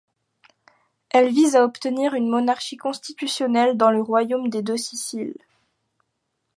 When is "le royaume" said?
3.91-4.49